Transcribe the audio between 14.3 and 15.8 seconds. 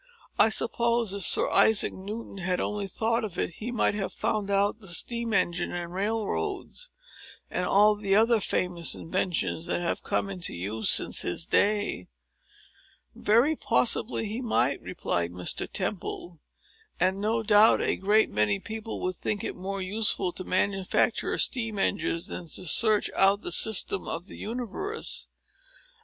might," replied Mr.